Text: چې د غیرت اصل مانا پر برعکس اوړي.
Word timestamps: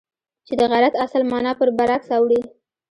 چې 0.47 0.53
د 0.59 0.61
غیرت 0.71 0.93
اصل 1.05 1.21
مانا 1.31 1.51
پر 1.59 1.67
برعکس 1.77 2.09
اوړي. 2.17 2.41